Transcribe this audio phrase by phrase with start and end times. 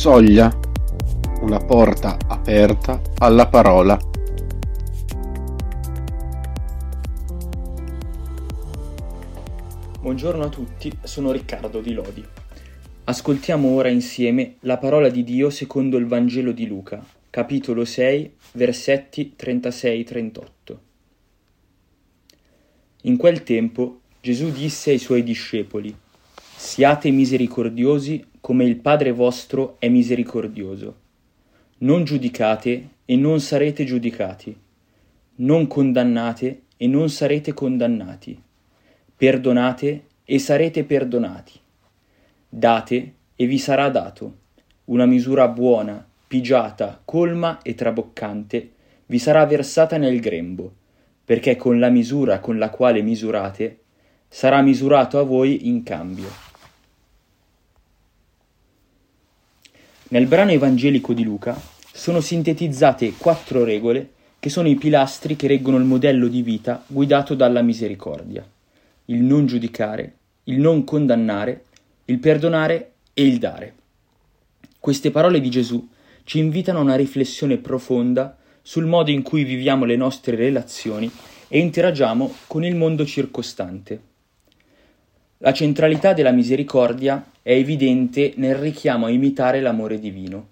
[0.00, 0.50] Soglia,
[1.42, 3.98] una porta aperta alla parola.
[10.00, 12.24] Buongiorno a tutti, sono Riccardo Di Lodi.
[13.04, 19.34] Ascoltiamo ora insieme la parola di Dio secondo il Vangelo di Luca, capitolo 6, versetti
[19.38, 20.76] 36-38.
[23.02, 25.94] In quel tempo Gesù disse ai suoi discepoli,
[26.56, 30.96] Siate misericordiosi come il Padre vostro è misericordioso.
[31.78, 34.56] Non giudicate e non sarete giudicati.
[35.36, 38.40] Non condannate e non sarete condannati.
[39.16, 41.58] Perdonate e sarete perdonati.
[42.48, 44.38] Date e vi sarà dato.
[44.86, 48.72] Una misura buona, pigiata, colma e traboccante
[49.06, 50.72] vi sarà versata nel grembo,
[51.24, 53.80] perché con la misura con la quale misurate
[54.28, 56.49] sarà misurato a voi in cambio.
[60.12, 61.56] Nel brano evangelico di Luca
[61.92, 67.36] sono sintetizzate quattro regole che sono i pilastri che reggono il modello di vita guidato
[67.36, 68.44] dalla misericordia.
[69.04, 71.66] Il non giudicare, il non condannare,
[72.06, 73.74] il perdonare e il dare.
[74.80, 75.88] Queste parole di Gesù
[76.24, 81.08] ci invitano a una riflessione profonda sul modo in cui viviamo le nostre relazioni
[81.46, 84.09] e interagiamo con il mondo circostante.
[85.42, 90.48] La centralità della misericordia è evidente nel richiamo a imitare l'amore divino.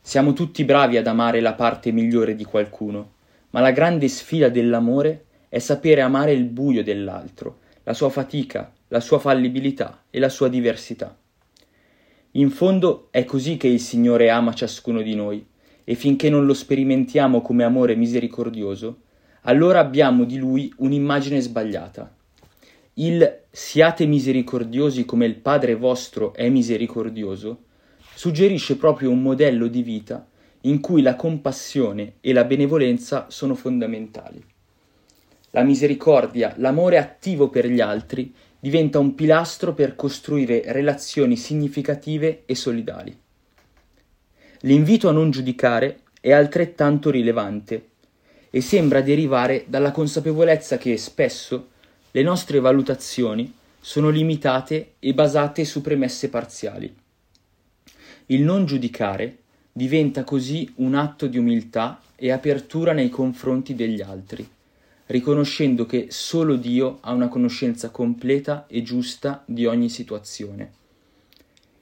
[0.00, 3.10] Siamo tutti bravi ad amare la parte migliore di qualcuno,
[3.50, 9.00] ma la grande sfida dell'amore è sapere amare il buio dell'altro, la sua fatica, la
[9.00, 11.14] sua fallibilità e la sua diversità.
[12.32, 15.46] In fondo è così che il Signore ama ciascuno di noi,
[15.84, 19.02] e finché non lo sperimentiamo come amore misericordioso,
[19.42, 22.15] allora abbiamo di Lui un'immagine sbagliata
[22.98, 27.64] il siate misericordiosi come il Padre vostro è misericordioso
[28.14, 30.26] suggerisce proprio un modello di vita
[30.62, 34.42] in cui la compassione e la benevolenza sono fondamentali.
[35.50, 42.54] La misericordia, l'amore attivo per gli altri, diventa un pilastro per costruire relazioni significative e
[42.54, 43.14] solidali.
[44.60, 47.88] L'invito a non giudicare è altrettanto rilevante
[48.48, 51.74] e sembra derivare dalla consapevolezza che spesso
[52.16, 56.90] le nostre valutazioni sono limitate e basate su premesse parziali.
[58.26, 59.40] Il non giudicare
[59.70, 64.48] diventa così un atto di umiltà e apertura nei confronti degli altri,
[65.08, 70.72] riconoscendo che solo Dio ha una conoscenza completa e giusta di ogni situazione.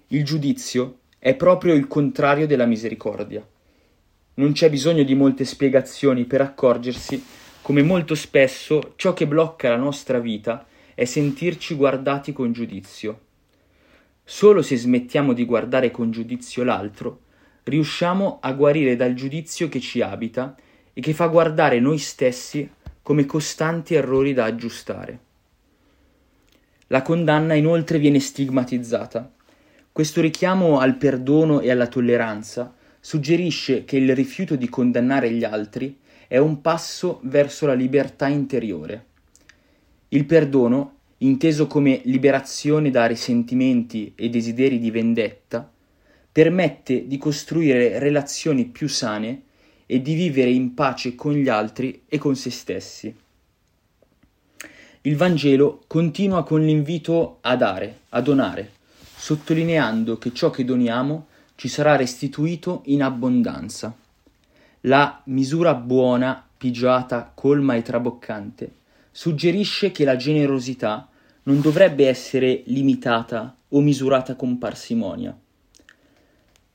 [0.09, 3.47] Il giudizio è proprio il contrario della misericordia.
[4.35, 7.23] Non c'è bisogno di molte spiegazioni per accorgersi
[7.65, 13.21] come molto spesso ciò che blocca la nostra vita è sentirci guardati con giudizio.
[14.23, 17.21] Solo se smettiamo di guardare con giudizio l'altro,
[17.63, 20.55] riusciamo a guarire dal giudizio che ci abita
[20.93, 22.71] e che fa guardare noi stessi
[23.01, 25.19] come costanti errori da aggiustare.
[26.89, 29.33] La condanna inoltre viene stigmatizzata.
[29.91, 36.03] Questo richiamo al perdono e alla tolleranza suggerisce che il rifiuto di condannare gli altri
[36.29, 39.07] è un passo verso la libertà interiore.
[40.09, 45.71] Il perdono, inteso come liberazione da risentimenti e desideri di vendetta,
[46.31, 49.43] permette di costruire relazioni più sane
[49.87, 53.15] e di vivere in pace con gli altri e con se stessi.
[55.03, 58.73] Il Vangelo continua con l'invito a dare, a donare,
[59.15, 61.27] sottolineando che ciò che doniamo
[61.57, 63.95] ci sarà restituito in abbondanza.
[64.87, 68.73] La misura buona, pigiata, colma e traboccante
[69.11, 71.09] suggerisce che la generosità
[71.45, 75.35] non dovrebbe essere limitata o misurata con parsimonia.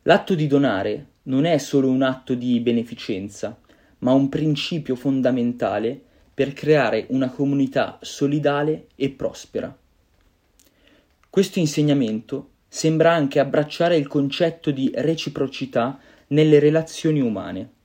[0.01, 3.55] L'atto di donare non è solo un atto di beneficenza,
[3.99, 6.01] ma un principio fondamentale
[6.33, 9.77] per creare una comunità solidale e prospera.
[11.29, 17.77] Questo insegnamento sembra anche abbracciare il concetto di reciprocità nelle relazioni umane.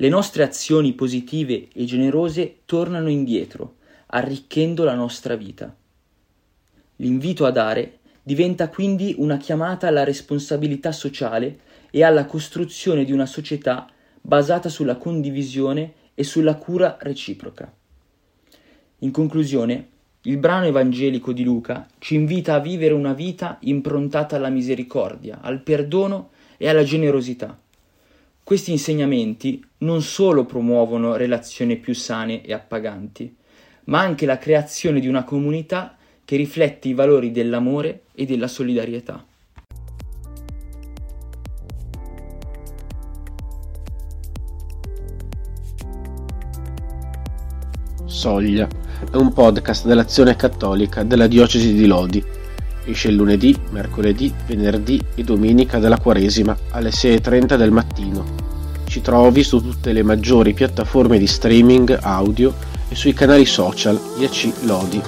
[0.00, 3.74] Le nostre azioni positive e generose tornano indietro,
[4.06, 5.76] arricchendo la nostra vita.
[6.96, 11.58] L'invito a dare diventa quindi una chiamata alla responsabilità sociale
[11.90, 13.86] e alla costruzione di una società
[14.22, 17.70] basata sulla condivisione e sulla cura reciproca.
[19.00, 19.88] In conclusione,
[20.22, 25.60] il brano evangelico di Luca ci invita a vivere una vita improntata alla misericordia, al
[25.60, 27.59] perdono e alla generosità
[28.50, 33.32] questi insegnamenti non solo promuovono relazioni più sane e appaganti,
[33.84, 39.24] ma anche la creazione di una comunità che riflette i valori dell'amore e della solidarietà.
[48.04, 48.68] Soglia
[49.12, 52.38] è un podcast dell'Azione Cattolica della Diocesi di Lodi
[52.84, 58.24] Esce il lunedì, mercoledì, venerdì e domenica della Quaresima alle 6.30 del mattino.
[58.84, 62.54] Ci trovi su tutte le maggiori piattaforme di streaming audio
[62.88, 65.00] e sui canali social IAC Lodi.